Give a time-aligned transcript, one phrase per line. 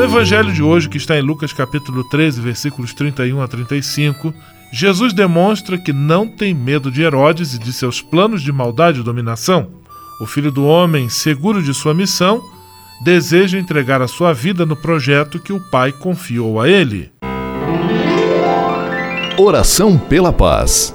[0.00, 4.32] No Evangelho de hoje, que está em Lucas capítulo 13, versículos 31 a 35,
[4.72, 9.02] Jesus demonstra que não tem medo de Herodes e de seus planos de maldade e
[9.02, 9.68] dominação.
[10.18, 12.40] O filho do homem, seguro de sua missão,
[13.04, 17.12] deseja entregar a sua vida no projeto que o Pai confiou a ele.
[19.36, 20.94] Oração pela paz.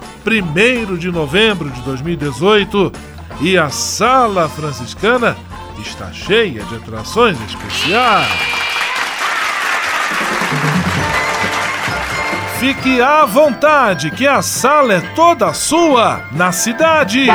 [0.25, 2.91] 1 de novembro de 2018
[3.41, 5.35] e a Sala Franciscana
[5.79, 8.27] está cheia de atrações especiais.
[12.59, 17.25] Fique à vontade, que a sala é toda sua, na cidade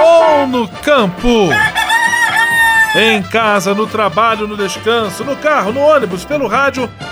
[0.00, 1.48] ou no campo.
[2.94, 6.88] Em casa, no trabalho, no descanso, no carro, no ônibus, pelo rádio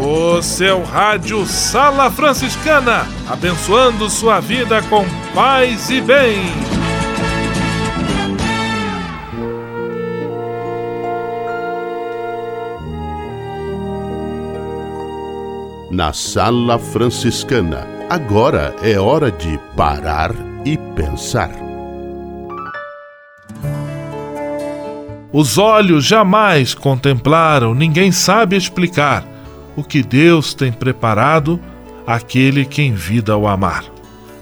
[0.00, 5.04] O seu rádio Sala Franciscana, abençoando sua vida com
[5.34, 6.38] paz e bem.
[15.90, 20.30] Na Sala Franciscana, agora é hora de parar
[20.64, 21.50] e pensar.
[25.32, 29.24] Os olhos jamais contemplaram, ninguém sabe explicar
[29.78, 31.60] o que Deus tem preparado
[32.04, 33.84] àquele que em vida o amar.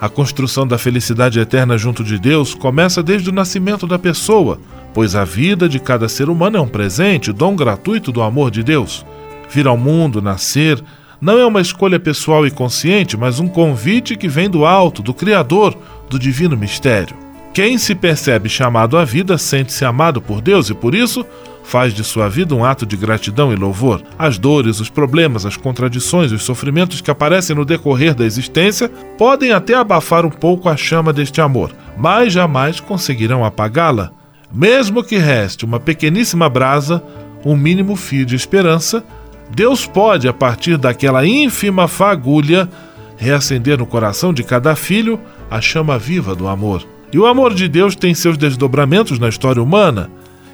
[0.01, 4.59] A construção da felicidade eterna junto de Deus começa desde o nascimento da pessoa,
[4.95, 8.63] pois a vida de cada ser humano é um presente, dom gratuito do amor de
[8.63, 9.05] Deus.
[9.51, 10.83] Vir ao mundo, nascer,
[11.21, 15.13] não é uma escolha pessoal e consciente, mas um convite que vem do alto, do
[15.13, 15.77] Criador,
[16.09, 17.26] do divino mistério.
[17.57, 21.25] Quem se percebe chamado à vida sente-se amado por Deus e por isso
[21.65, 24.03] faz de sua vida um ato de gratidão e louvor.
[24.19, 29.53] As dores, os problemas, as contradições, os sofrimentos que aparecem no decorrer da existência podem
[29.53, 34.13] até abafar um pouco a chama deste amor, mas jamais conseguirão apagá-la.
[34.53, 37.03] Mesmo que reste uma pequeníssima brasa,
[37.43, 39.03] um mínimo fio de esperança,
[39.51, 42.69] Deus pode, a partir daquela ínfima fagulha,
[43.17, 45.19] reacender no coração de cada filho
[45.51, 46.96] a chama viva do amor.
[47.13, 50.11] E o amor de Deus tem seus desdobramentos na história humana.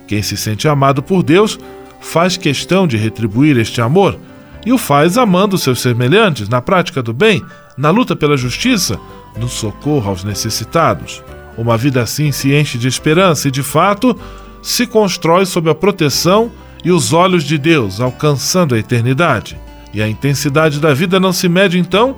[0.07, 1.59] Quem se sente amado por Deus
[2.01, 4.19] faz questão de retribuir este amor
[4.65, 7.43] e o faz amando seus semelhantes, na prática do bem,
[7.77, 8.99] na luta pela justiça,
[9.37, 11.23] no socorro aos necessitados.
[11.57, 14.19] Uma vida assim se enche de esperança e, de fato,
[14.63, 16.51] se constrói sob a proteção
[16.85, 19.59] e os olhos de Deus, alcançando a eternidade.
[19.93, 22.17] E a intensidade da vida não se mede, então,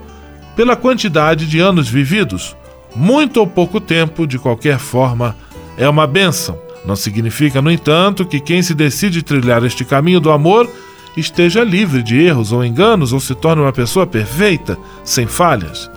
[0.55, 2.57] pela quantidade de anos vividos.
[2.95, 5.37] Muito ou pouco tempo, de qualquer forma,
[5.77, 6.59] é uma bênção.
[6.85, 10.69] Não significa, no entanto, que quem se decide trilhar este caminho do amor
[11.17, 15.91] esteja livre de erros ou enganos ou se torne uma pessoa perfeita, sem falhas.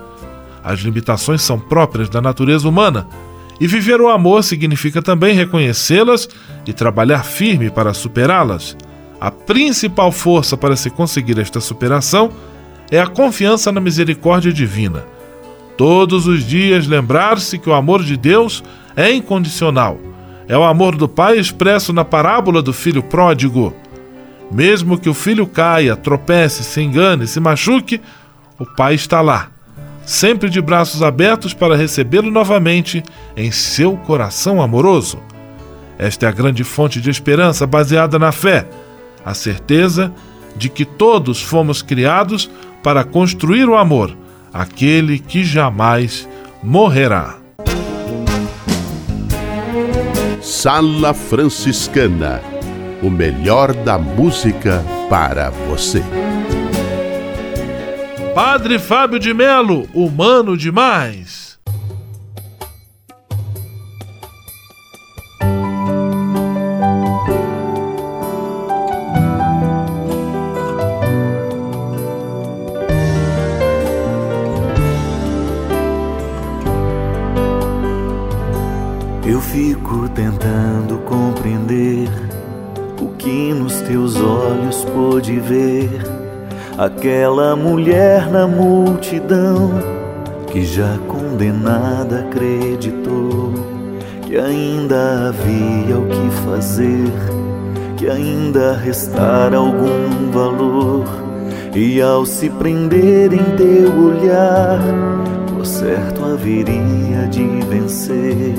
[0.62, 3.06] As limitações são próprias da natureza humana,
[3.60, 6.28] e viver o amor significa também reconhecê-las
[6.66, 8.76] e trabalhar firme para superá-las.
[9.20, 12.30] A principal força para se conseguir esta superação
[12.90, 15.04] é a confiança na misericórdia divina.
[15.78, 18.64] Todos os dias lembrar-se que o amor de Deus
[18.96, 19.96] é incondicional.
[20.48, 23.72] É o amor do Pai expresso na parábola do filho pródigo.
[24.50, 28.00] Mesmo que o filho caia, tropece, se engane, se machuque,
[28.58, 29.52] o Pai está lá,
[30.04, 33.00] sempre de braços abertos para recebê-lo novamente
[33.36, 35.20] em seu coração amoroso.
[35.96, 38.68] Esta é a grande fonte de esperança baseada na fé,
[39.24, 40.12] a certeza
[40.56, 42.50] de que todos fomos criados
[42.82, 44.16] para construir o amor,
[44.58, 46.28] aquele que jamais
[46.62, 47.36] morrerá.
[50.42, 52.42] Sala Franciscana
[53.00, 56.02] o melhor da música para você.
[58.34, 61.37] Padre Fábio de Melo, humano demais.
[86.78, 89.72] Aquela mulher na multidão
[90.46, 93.52] que já condenada acreditou
[94.22, 97.12] que ainda havia o que fazer,
[97.96, 101.04] que ainda restara algum valor.
[101.74, 104.78] E ao se prender em teu olhar,
[105.52, 108.54] por certo haveria de vencer.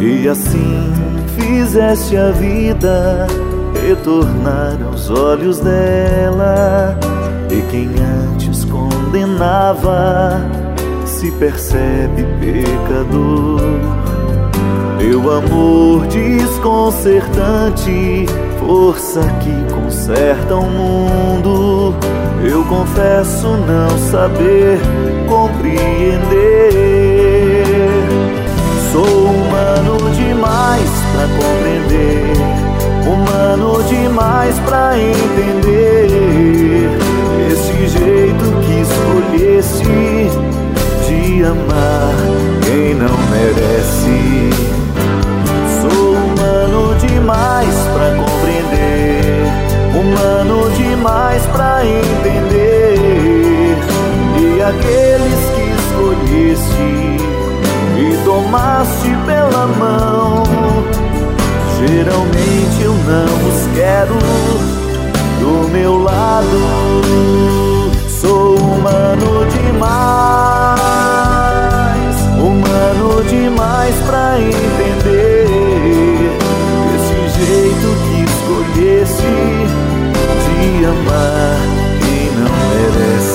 [0.00, 0.90] E assim
[1.36, 3.26] fizeste a vida
[3.86, 6.98] retornar aos olhos dela.
[7.48, 7.88] E quem
[8.32, 10.40] antes condenava
[11.04, 13.60] se percebe pecador.
[14.98, 18.26] Teu amor desconcertante,
[18.58, 21.94] força que conserta o mundo.
[22.42, 24.80] Eu confesso não saber
[25.28, 26.66] compreender.
[28.90, 32.55] Sou humano demais pra compreender.
[33.06, 36.90] Humano demais pra entender
[37.48, 40.30] esse jeito que escolhesse
[41.06, 42.14] de amar
[42.62, 44.50] quem não merece.
[45.80, 49.44] Sou humano demais pra compreender,
[49.94, 52.96] humano demais pra entender.
[54.36, 56.90] E aqueles que escolhesse
[57.98, 60.45] e tomaste pela mão
[61.78, 64.16] Geralmente eu não os quero
[65.40, 66.58] do meu lado.
[68.08, 69.86] Sou humano demais,
[72.38, 75.44] humano demais pra entender
[76.96, 79.32] esse jeito que escolhesse
[80.46, 81.60] de amar
[82.00, 83.25] quem não merece.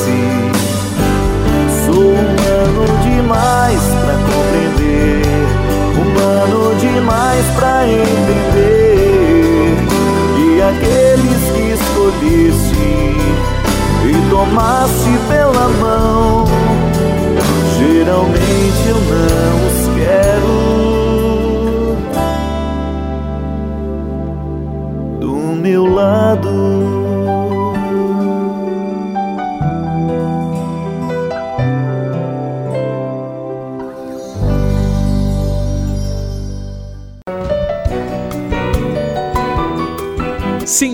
[7.55, 9.75] Pra entender
[10.37, 13.15] E aqueles que escolhesse
[14.05, 16.45] e tomasse pela mão
[17.77, 19.80] Geralmente eu não os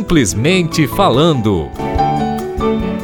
[0.07, 1.69] Simplesmente falando.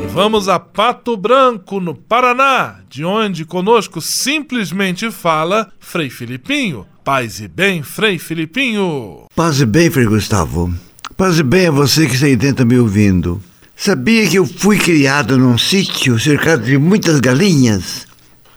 [0.02, 6.86] E vamos a Pato Branco, no Paraná, de onde conosco simplesmente fala Frei Filipinho.
[7.04, 9.26] Paz e bem, Frei Filipinho.
[9.36, 10.74] Paz e bem, Frei Gustavo.
[11.18, 13.42] Paz e bem a você que está aí dentro me ouvindo.
[13.76, 18.08] Sabia que eu fui criado num sítio cercado de muitas galinhas?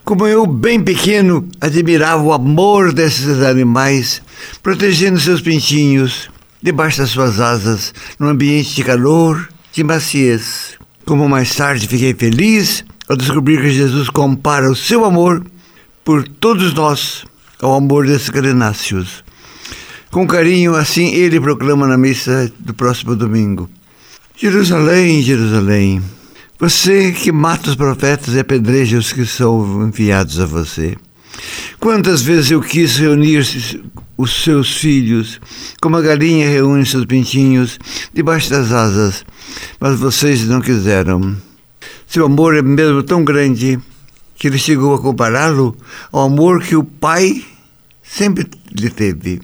[0.04, 4.22] Como eu, bem pequeno, admirava o amor desses animais,
[4.62, 6.30] protegendo seus pintinhos,
[6.66, 10.76] debaixo das suas asas, num ambiente de calor, de maciez.
[11.04, 15.46] Como mais tarde fiquei feliz ao descobrir que Jesus compara o seu amor
[16.04, 17.24] por todos nós
[17.62, 19.22] ao amor desses galenáceos.
[20.10, 23.70] Com carinho, assim ele proclama na missa do próximo domingo.
[24.36, 26.02] Jerusalém, Jerusalém,
[26.58, 30.96] você que mata os profetas e apedreja os que são enviados a você.
[31.78, 33.44] Quantas vezes eu quis reunir
[34.16, 35.40] os seus filhos,
[35.80, 37.78] como a galinha reúne seus pintinhos
[38.12, 39.24] debaixo das asas,
[39.78, 41.36] mas vocês não quiseram.
[42.06, 43.78] Seu amor é mesmo tão grande
[44.36, 45.76] que ele chegou a compará-lo
[46.12, 47.44] ao amor que o pai
[48.02, 49.40] sempre lhe teve.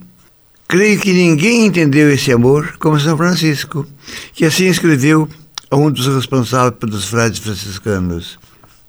[0.67, 3.85] Creio que ninguém entendeu esse amor como São Francisco,
[4.33, 5.27] que assim escreveu
[5.69, 8.39] a um dos responsáveis pelos frades franciscanos.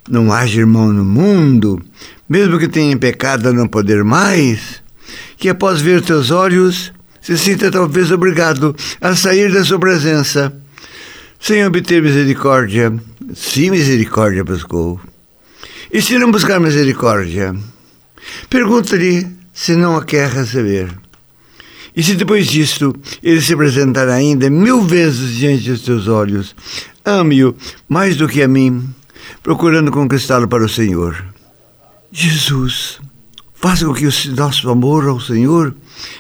[0.09, 1.83] Não haja irmão no mundo,
[2.29, 4.84] mesmo que tenha pecado a não poder mais,
[5.45, 10.51] que após ver teus olhos se sinta talvez obrigado a sair da sua presença,
[11.39, 12.91] sem obter misericórdia.
[13.35, 14.99] Se misericórdia buscou.
[15.93, 17.55] E se não buscar misericórdia,
[18.49, 20.91] pergunta-lhe se não a quer receber.
[21.95, 26.57] E se depois disto ele se apresentar ainda mil vezes diante dos teus olhos,
[27.05, 27.55] ame-o
[27.87, 28.83] mais do que a mim,
[29.43, 31.23] procurando conquistá-lo para o Senhor.
[32.11, 32.99] Jesus,
[33.65, 35.75] faça com que o nosso amor ao Senhor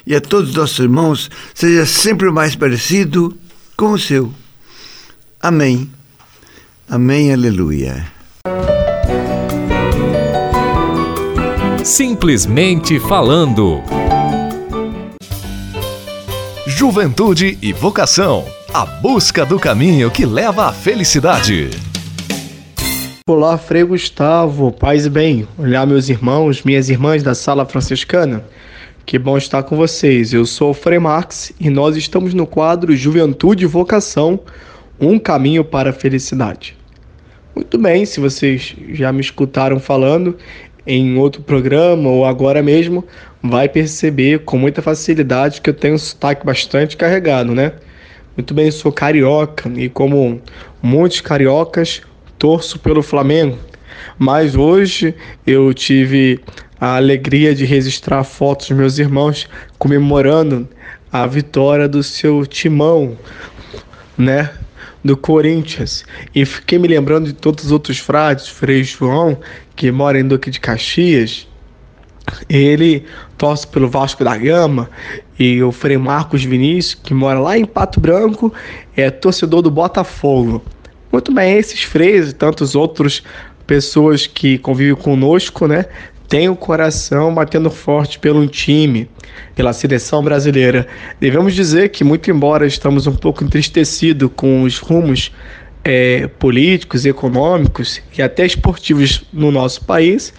[0.06, 3.36] e a todos os nossos irmãos seja sempre mais parecido
[3.76, 4.32] com o seu.
[5.42, 5.90] Amém.
[6.88, 8.10] Amém, aleluia.
[11.84, 13.82] Simplesmente falando.
[16.66, 18.46] Juventude e vocação.
[18.72, 21.93] A busca do caminho que leva à felicidade.
[23.26, 25.49] Olá, Frei Gustavo, paz e bem.
[25.57, 28.45] Olá, meus irmãos, minhas irmãs da Sala Franciscana.
[29.07, 30.35] Que bom estar com vocês.
[30.35, 34.40] Eu sou o Frei Marx e nós estamos no quadro Juventude e Vocação
[35.00, 36.76] Um Caminho para a Felicidade.
[37.57, 40.37] Muito bem, se vocês já me escutaram falando
[40.87, 43.07] em outro programa ou agora mesmo,
[43.43, 47.73] vai perceber com muita facilidade que eu tenho um sotaque bastante carregado, né?
[48.37, 50.43] Muito bem, sou carioca e, como
[50.83, 52.02] muitos cariocas,
[52.44, 53.58] torço pelo Flamengo,
[54.18, 55.14] mas hoje
[55.46, 56.38] eu tive
[56.78, 59.48] a alegria de registrar fotos dos meus irmãos
[59.78, 60.68] comemorando
[61.10, 63.16] a vitória do seu timão,
[64.18, 64.52] né?
[65.02, 66.04] Do Corinthians.
[66.34, 69.38] E fiquei me lembrando de todos os outros frades, Frei João,
[69.74, 71.48] que mora em Duque de Caxias.
[72.46, 73.06] Ele
[73.38, 74.90] torce pelo Vasco da Gama
[75.38, 78.52] e o Frei Marcos Vinícius, que mora lá em Pato Branco,
[78.94, 80.62] é torcedor do Botafogo.
[81.14, 83.23] Muito bem, esses freios e tantos outros
[83.68, 85.85] pessoas que convivem conosco, né,
[86.28, 89.09] tem o coração batendo forte pelo time,
[89.54, 90.88] pela seleção brasileira.
[91.21, 95.30] Devemos dizer que, muito embora estamos um pouco entristecidos com os rumos
[95.85, 100.35] é, políticos, econômicos e até esportivos no nosso país,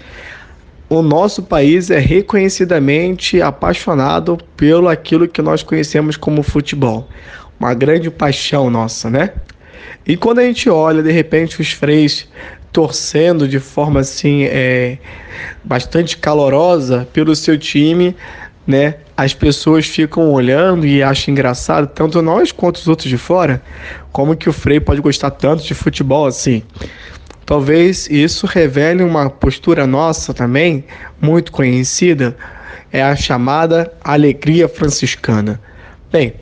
[0.90, 7.08] o nosso país é reconhecidamente apaixonado pelo aquilo que nós conhecemos como futebol.
[7.58, 9.32] Uma grande paixão nossa, né?
[10.06, 12.28] E quando a gente olha, de repente, os freios
[12.72, 14.98] torcendo de forma assim é,
[15.64, 18.16] bastante calorosa pelo seu time,
[18.68, 18.96] né?
[19.16, 23.62] As pessoas ficam olhando e acham engraçado, tanto nós quanto os outros de fora,
[24.12, 26.64] como que o Frei pode gostar tanto de futebol assim.
[27.46, 30.84] Talvez isso revele uma postura nossa também,
[31.22, 32.36] muito conhecida,
[32.92, 35.62] é a chamada alegria franciscana.
[36.12, 36.34] Bem,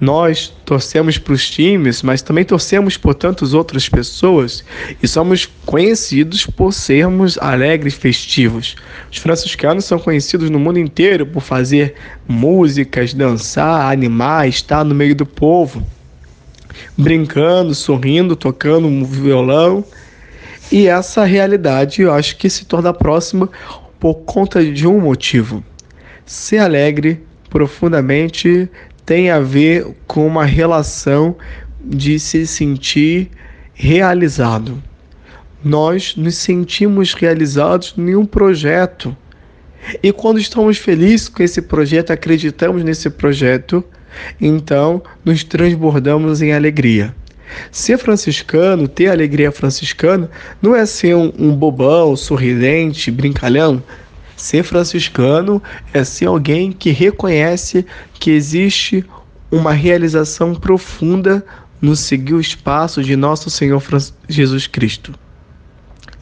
[0.00, 4.64] nós torcemos para os times, mas também torcemos por tantas outras pessoas
[5.02, 8.76] e somos conhecidos por sermos alegres e festivos.
[9.10, 11.94] Os franciscanos são conhecidos no mundo inteiro por fazer
[12.26, 15.82] músicas, dançar, animar, estar no meio do povo,
[16.96, 19.84] brincando, sorrindo, tocando um violão.
[20.72, 23.48] E essa realidade eu acho que se torna próxima
[24.00, 25.62] por conta de um motivo:
[26.26, 28.68] ser alegre profundamente
[29.04, 31.36] tem a ver com uma relação
[31.84, 33.30] de se sentir
[33.74, 34.82] realizado.
[35.62, 39.16] Nós nos sentimos realizados em um projeto.
[40.02, 43.84] E quando estamos felizes com esse projeto, acreditamos nesse projeto,
[44.40, 47.14] então nos transbordamos em alegria.
[47.70, 50.30] Ser franciscano, ter alegria franciscana,
[50.60, 53.82] não é ser um, um bobão, sorridente, brincalhão,
[54.36, 55.62] Ser franciscano
[55.92, 59.04] é ser alguém que reconhece que existe
[59.50, 61.44] uma realização profunda
[61.80, 63.82] no seguir os passos de nosso Senhor
[64.28, 65.12] Jesus Cristo.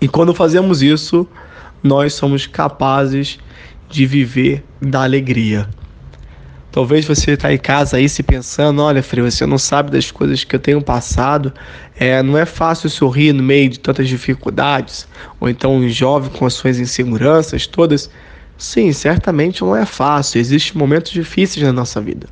[0.00, 1.26] E quando fazemos isso,
[1.82, 3.38] nós somos capazes
[3.88, 5.68] de viver da alegria.
[6.72, 10.42] Talvez você está em casa aí se pensando, olha, Frei, você não sabe das coisas
[10.42, 11.52] que eu tenho passado.
[11.94, 15.06] É, não é fácil sorrir no meio de tantas dificuldades.
[15.38, 18.08] Ou então um jovem com as suas inseguranças todas.
[18.56, 20.40] Sim, certamente não é fácil.
[20.40, 22.26] Existem momentos difíceis na nossa vida.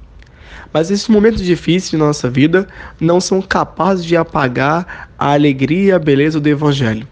[0.73, 2.67] Mas esses momentos difíceis na nossa vida
[2.99, 7.07] não são capazes de apagar a alegria e a beleza do Evangelho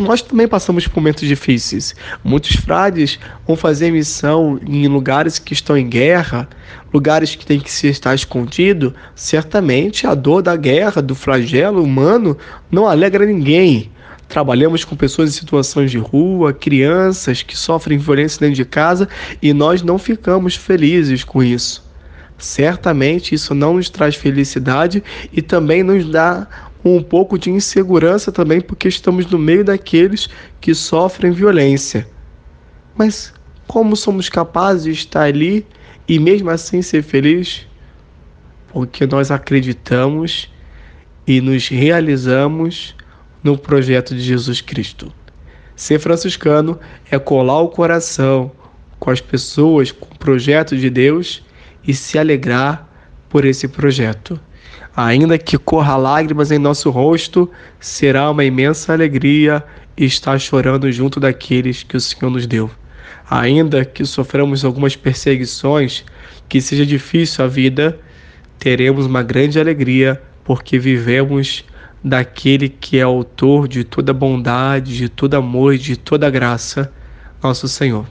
[0.00, 1.94] nós também passamos por momentos difíceis.
[2.24, 6.48] Muitos frades vão fazer missão em lugares que estão em guerra,
[6.92, 8.94] lugares que tem que se estar escondido.
[9.14, 12.36] Certamente a dor da guerra, do flagelo humano,
[12.70, 13.90] não alegra ninguém.
[14.26, 19.08] Trabalhamos com pessoas em situações de rua, crianças que sofrem violência dentro de casa
[19.42, 21.84] e nós não ficamos felizes com isso.
[22.38, 26.46] Certamente isso não nos traz felicidade e também nos dá
[26.84, 30.28] um pouco de insegurança também, porque estamos no meio daqueles
[30.60, 32.08] que sofrem violência.
[32.96, 33.32] Mas
[33.66, 35.66] como somos capazes de estar ali
[36.08, 37.66] e mesmo assim ser felizes?
[38.72, 40.50] Porque nós acreditamos
[41.26, 42.94] e nos realizamos
[43.42, 45.12] no projeto de Jesus Cristo.
[45.76, 46.78] Ser franciscano
[47.10, 48.52] é colar o coração
[48.98, 51.42] com as pessoas, com o projeto de Deus
[51.86, 52.86] e se alegrar
[53.28, 54.38] por esse projeto.
[54.96, 59.64] Ainda que corra lágrimas em nosso rosto, será uma imensa alegria
[59.96, 62.70] estar chorando junto daqueles que o Senhor nos deu.
[63.28, 66.04] Ainda que soframos algumas perseguições,
[66.48, 67.98] que seja difícil a vida,
[68.58, 71.64] teremos uma grande alegria porque vivemos
[72.02, 76.92] daquele que é autor de toda bondade, de todo amor de toda graça,
[77.42, 78.06] nosso Senhor.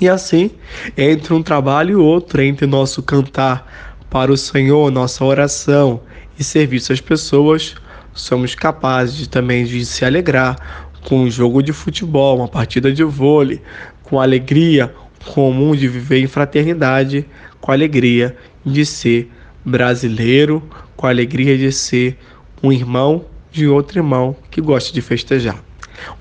[0.00, 0.52] E assim,
[0.96, 6.00] entre um trabalho e outro, entre nosso cantar para o Senhor, nossa oração
[6.38, 7.76] e serviço às pessoas,
[8.12, 10.56] somos capazes de, também de se alegrar
[11.04, 13.62] com um jogo de futebol, uma partida de vôlei,
[14.02, 14.92] com alegria
[15.32, 17.24] comum de viver em fraternidade,
[17.60, 19.30] com alegria de ser
[19.64, 20.62] brasileiro,
[20.96, 22.18] com alegria de ser
[22.62, 25.62] um irmão de outro irmão que gosta de festejar.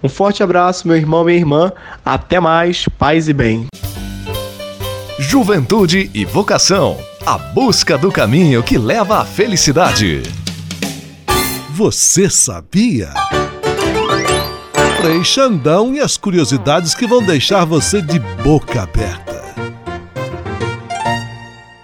[0.03, 1.71] Um forte abraço, meu irmão, minha irmã.
[2.03, 3.65] Até mais, paz e bem.
[5.17, 6.97] Juventude e vocação.
[7.29, 10.23] A busca do caminho que leva à felicidade.
[11.69, 13.13] Você sabia?
[14.99, 19.43] Frei Xandão e as curiosidades que vão deixar você de boca aberta.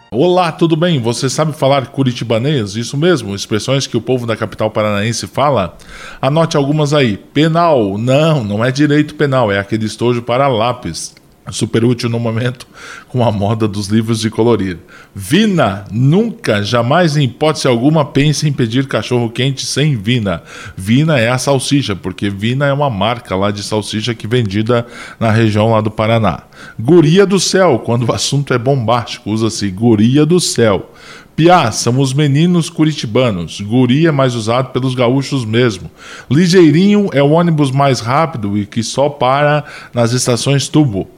[0.09, 0.99] Olá, tudo bem?
[0.99, 2.75] Você sabe falar curitibanês?
[2.75, 5.77] Isso mesmo, expressões que o povo da capital paranaense fala?
[6.19, 7.17] Anote algumas aí.
[7.17, 11.13] Penal, não, não é direito penal, é aquele estojo para lápis.
[11.51, 12.67] Super útil no momento
[13.07, 14.77] com a moda dos livros de colorir.
[15.13, 20.41] Vina, nunca, jamais, em hipótese alguma, pense em pedir cachorro quente sem Vina.
[20.75, 24.85] Vina é a salsicha, porque Vina é uma marca lá de salsicha que é vendida
[25.19, 26.43] na região lá do Paraná.
[26.79, 30.91] Guria do céu, quando o assunto é bombástico, usa-se guria do céu.
[31.35, 33.59] Piá, são os meninos curitibanos.
[33.59, 35.91] Guri é mais usado pelos gaúchos mesmo.
[36.31, 41.09] Ligeirinho é o ônibus mais rápido e que só para nas estações tubo.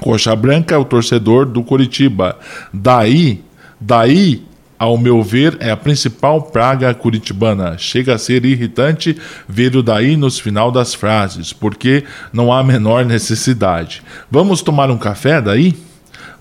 [0.00, 2.38] Coxa Branca é o torcedor do Curitiba.
[2.72, 3.42] Daí,
[3.80, 4.42] daí,
[4.78, 7.78] ao meu ver, é a principal praga curitibana.
[7.78, 9.16] Chega a ser irritante
[9.48, 14.02] ver o daí nos final das frases, porque não há a menor necessidade.
[14.30, 15.74] Vamos tomar um café daí?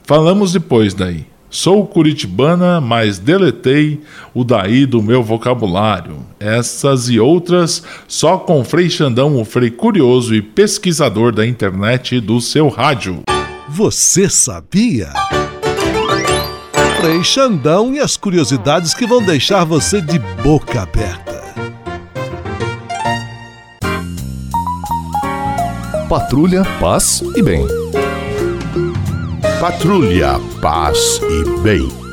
[0.03, 1.25] Falamos depois daí.
[1.49, 4.01] Sou curitibana, mas deletei
[4.34, 6.17] o daí do meu vocabulário.
[6.38, 12.41] Essas e outras só com Frei Xandão, o Frei curioso e pesquisador da internet do
[12.41, 13.24] seu rádio.
[13.75, 15.11] Você sabia?
[17.01, 21.43] Frei Xandão e as curiosidades que vão deixar você de boca aberta.
[26.07, 27.67] Patrulha, paz e bem.
[29.59, 32.05] Patrulha, paz e bem.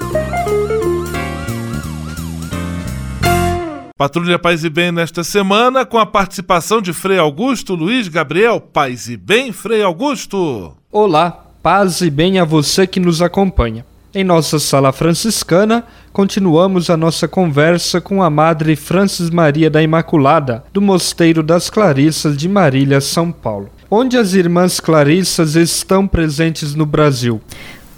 [3.97, 8.61] Patrulha Paz e Bem nesta semana com a participação de Frei Augusto Luiz Gabriel.
[8.61, 10.77] Paz e Bem, Frei Augusto.
[10.91, 13.87] Olá, paz e bem a você que nos acompanha.
[14.13, 20.65] Em nossa sala franciscana, continuamos a nossa conversa com a Madre Francis Maria da Imaculada,
[20.73, 23.71] do Mosteiro das Clarissas de Marília, São Paulo.
[23.91, 27.41] Onde as Irmãs Clarissas estão presentes no Brasil?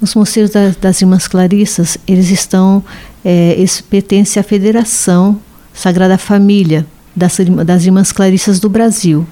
[0.01, 2.85] Os mosteiros das, Irmãs Clarissas, eles estão,
[3.25, 5.41] é, eles pertencem à Federação
[5.73, 9.27] Sagrada Família das, das Irmãs Clarissas do Brasil.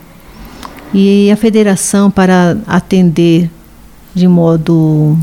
[0.94, 3.50] E a federação, para atender
[4.14, 5.18] de modo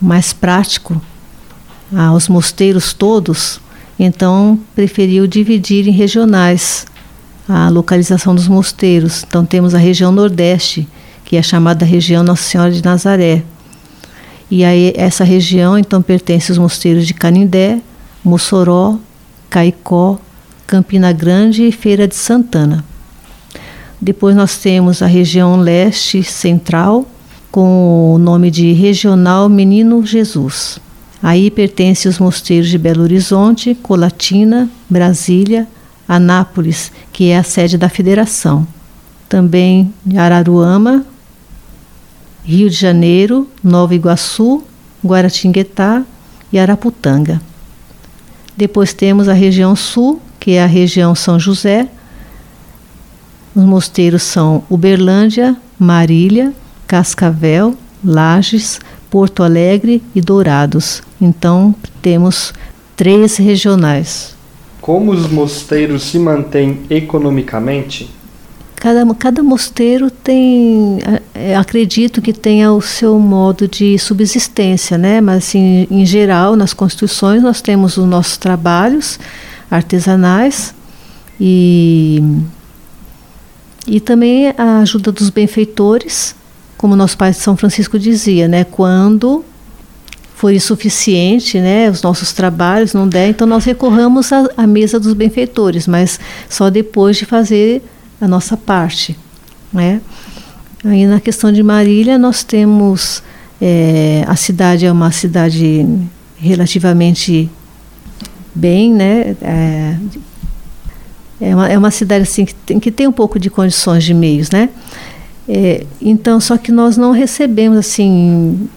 [0.00, 1.00] mais prático
[1.96, 3.60] aos mosteiros todos,
[3.98, 6.86] então preferiu dividir em regionais
[7.48, 9.24] a localização dos mosteiros.
[9.26, 10.88] Então temos a região Nordeste,
[11.24, 13.42] que é chamada região Nossa Senhora de Nazaré.
[14.50, 17.80] E aí essa região então pertence aos mosteiros de Canindé,
[18.24, 18.98] Mossoró,
[19.48, 20.18] Caicó,
[20.66, 22.84] Campina Grande e Feira de Santana.
[24.00, 27.06] Depois nós temos a região Leste Central,
[27.50, 30.78] com o nome de Regional Menino Jesus.
[31.22, 35.66] Aí pertence os mosteiros de Belo Horizonte, Colatina, Brasília,
[36.08, 38.66] Anápolis, que é a sede da federação.
[39.28, 41.04] Também Araruama,
[42.44, 44.64] Rio de Janeiro, Nova Iguaçu,
[45.04, 46.02] Guaratinguetá
[46.52, 47.40] e Araputanga.
[48.56, 51.88] Depois temos a região sul, que é a região São José.
[53.54, 56.52] Os mosteiros são Uberlândia, Marília,
[56.90, 61.04] Cascavel, Lages, Porto Alegre e Dourados.
[61.20, 61.72] Então
[62.02, 62.52] temos
[62.96, 64.34] três regionais.
[64.80, 68.10] Como os mosteiros se mantêm economicamente?
[68.74, 70.98] Cada, cada mosteiro tem,
[71.32, 75.20] é, acredito que tenha o seu modo de subsistência, né?
[75.20, 79.16] Mas assim, em geral, nas construções nós temos os nossos trabalhos
[79.70, 80.74] artesanais
[81.40, 82.20] e
[83.86, 86.34] e também a ajuda dos benfeitores
[86.80, 89.44] como nosso pai São Francisco dizia, né, quando
[90.34, 95.12] for insuficiente, né, os nossos trabalhos não der, então nós recorramos à, à mesa dos
[95.12, 97.82] benfeitores, mas só depois de fazer
[98.18, 99.14] a nossa parte,
[99.70, 100.00] né?
[100.82, 103.22] Aí na questão de Marília nós temos
[103.60, 105.86] é, a cidade é uma cidade
[106.38, 107.50] relativamente
[108.54, 109.36] bem, né?
[109.42, 109.96] É,
[111.42, 114.14] é uma, é uma cidade assim que tem, que tem um pouco de condições de
[114.14, 114.70] meios, né?
[115.52, 118.68] É, então, só que nós não recebemos assim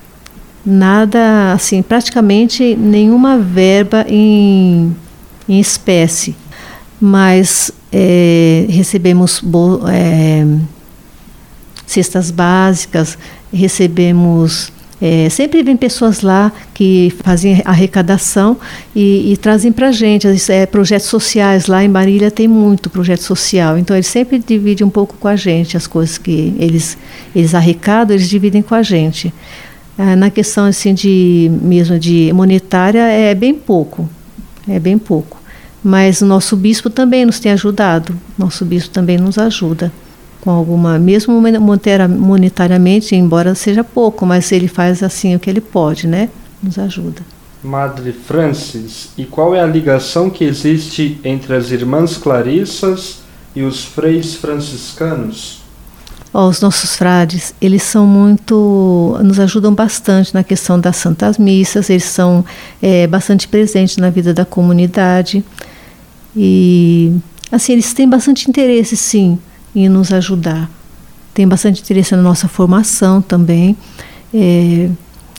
[0.65, 4.95] nada, assim, praticamente nenhuma verba em,
[5.47, 6.35] em espécie,
[6.99, 9.39] mas é, recebemos
[9.87, 10.47] é,
[11.85, 13.19] cestas básicas,
[13.53, 14.71] recebemos
[15.05, 18.55] é, sempre vem pessoas lá que fazem arrecadação
[18.95, 20.25] e, e trazem para a gente.
[20.49, 24.89] É, projetos sociais, lá em Marília tem muito projeto social, então eles sempre dividem um
[24.89, 26.97] pouco com a gente as coisas que eles,
[27.35, 29.33] eles arrecadam, eles dividem com a gente.
[29.97, 34.09] É, na questão assim de mesmo de monetária é bem pouco,
[34.69, 35.37] é bem pouco.
[35.83, 39.91] Mas o nosso bispo também nos tem ajudado, nosso bispo também nos ajuda
[40.43, 41.41] com alguma, mesmo
[42.19, 46.29] monetariamente, embora seja pouco, mas ele faz assim o que ele pode, né?
[46.61, 47.21] Nos ajuda.
[47.63, 53.19] Madre Francis, e qual é a ligação que existe entre as irmãs Clarissas
[53.55, 55.61] e os freis franciscanos?
[56.33, 61.89] Ó, os nossos frades, eles são muito, nos ajudam bastante na questão das santas missas,
[61.89, 62.43] eles são
[62.81, 65.41] é, bastante presentes na vida da comunidade
[66.35, 67.13] e,
[67.49, 69.39] assim, eles têm bastante interesse, sim,
[69.75, 70.69] em nos ajudar.
[71.33, 73.75] Tem bastante interesse na nossa formação também.
[74.33, 74.89] É,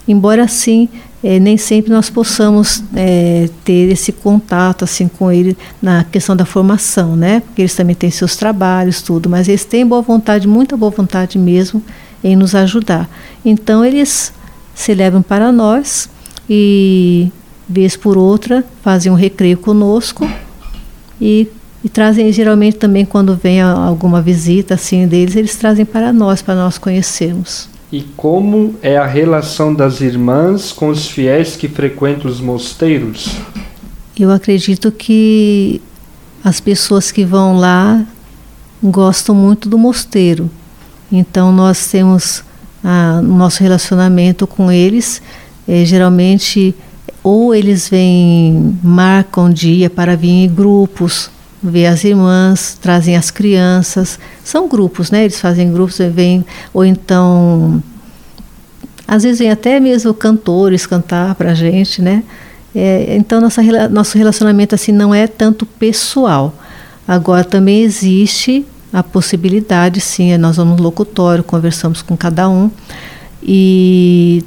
[0.07, 0.89] embora assim
[1.23, 6.45] é, nem sempre nós possamos é, ter esse contato assim com ele na questão da
[6.45, 7.41] formação, né?
[7.41, 11.39] Porque eles também têm seus trabalhos, tudo, mas eles têm boa vontade, muita boa vontade
[11.39, 11.83] mesmo
[12.23, 13.09] em nos ajudar.
[13.43, 14.35] Então eles
[14.75, 16.11] se levam para nós
[16.49, 17.33] e
[17.67, 20.29] vez por outra fazem um recreio conosco
[21.19, 21.49] e,
[21.85, 26.55] e trazem geralmente também quando vem alguma visita assim deles, eles trazem para nós para
[26.55, 27.69] nós conhecermos.
[27.93, 33.37] E como é a relação das irmãs com os fiéis que frequentam os mosteiros?
[34.19, 35.83] Eu acredito que
[36.43, 38.05] as pessoas que vão lá
[38.83, 40.51] gostam muito do mosteiro.
[41.13, 42.43] Então nós temos
[42.83, 45.21] ah, nosso relacionamento com eles.
[45.69, 46.75] É, geralmente
[47.23, 51.31] ou eles vêm, marcam dia para vir em grupos,
[51.65, 54.19] ver as irmãs, trazem as crianças.
[54.45, 55.25] São grupos, né?
[55.25, 57.83] Eles fazem grupos, vêm, ou então.
[59.07, 62.23] Às vezes vem até mesmo cantores cantar para a gente, né?
[62.75, 66.55] É, então nossa, nosso relacionamento assim não é tanto pessoal.
[67.07, 72.71] Agora também existe a possibilidade, sim, nós vamos no locutório, conversamos com cada um
[73.43, 74.43] e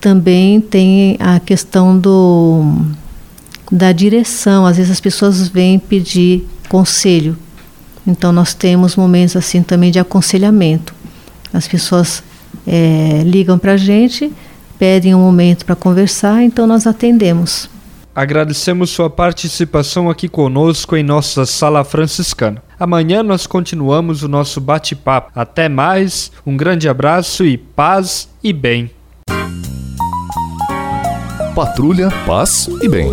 [0.00, 2.62] também tem a questão do
[3.70, 4.66] da direção.
[4.66, 7.36] Às vezes as pessoas vêm pedir conselho.
[8.06, 10.94] Então nós temos momentos assim também de aconselhamento.
[11.52, 12.22] As pessoas
[12.66, 14.32] é, ligam para a gente,
[14.78, 17.68] pedem um momento para conversar, então nós atendemos.
[18.14, 22.62] Agradecemos sua participação aqui conosco em nossa sala franciscana.
[22.78, 25.32] Amanhã nós continuamos o nosso bate-papo.
[25.34, 28.90] Até mais, um grande abraço e paz e bem.
[31.54, 33.12] Patrulha, paz e bem.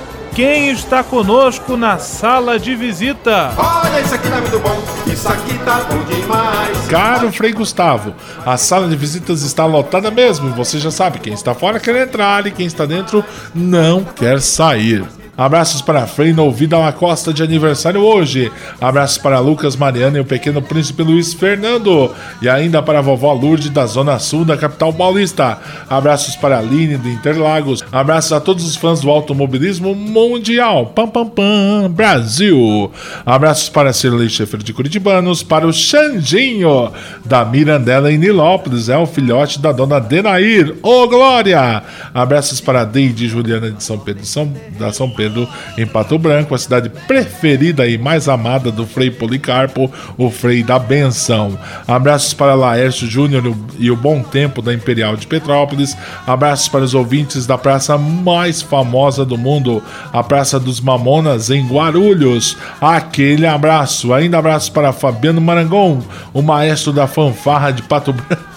[0.33, 3.53] quem está conosco na sala de visita?
[3.57, 6.87] Olha, isso aqui tá muito bom, isso aqui tá bom demais.
[6.87, 8.13] Caro Frei Gustavo,
[8.45, 11.95] a sala de visitas está lotada mesmo e você já sabe, quem está fora quer
[11.95, 15.05] entrar e quem está dentro não quer sair.
[15.41, 18.51] Abraços para Frei Nouvida Costa de aniversário hoje.
[18.79, 22.11] Abraços para Lucas Mariana e o pequeno príncipe Luiz Fernando.
[22.43, 25.57] E ainda para a vovó Lourdes da Zona Sul da capital paulista.
[25.89, 27.83] Abraços para a Aline do Interlagos.
[27.91, 30.85] Abraços a todos os fãs do automobilismo mundial.
[30.93, 32.91] Pam pam pam, Brasil.
[33.25, 35.41] Abraços para Cirlei Schaefer de Curitibanos.
[35.41, 36.91] Para o Xandinho
[37.25, 38.89] da Mirandela em Nilópolis.
[38.89, 40.75] É o filhote da dona Denair.
[40.83, 41.81] Ô, oh, Glória!
[42.13, 45.30] Abraços para a Deide Juliana de São Pedro, São, da São Pedro
[45.77, 50.77] Em Pato Branco, a cidade preferida e mais amada do Frei Policarpo, o Frei da
[50.77, 51.57] Benção.
[51.87, 55.95] Abraços para Laércio Júnior e o Bom Tempo da Imperial de Petrópolis.
[56.25, 61.67] Abraços para os ouvintes da praça mais famosa do mundo, a Praça dos Mamonas, em
[61.67, 62.57] Guarulhos.
[62.79, 64.13] Aquele abraço.
[64.13, 66.01] Ainda abraços para Fabiano Marangon,
[66.33, 68.50] o maestro da fanfarra de Pato Branco.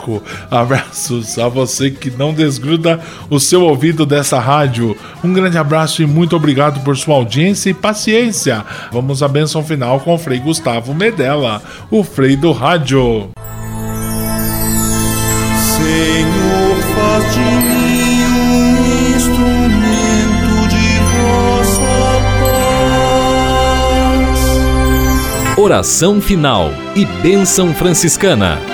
[0.50, 4.96] Abraços a você que não desgruda o seu ouvido dessa rádio.
[5.22, 8.64] Um grande abraço e muito obrigado obrigado por sua audiência e paciência.
[8.92, 13.30] Vamos à benção final com o Frei Gustavo Medella, o Frei do Rádio.
[15.76, 21.94] Senhor, faz de mim um instrumento de vossa
[24.20, 25.58] paz.
[25.58, 28.73] Oração final e bênção franciscana.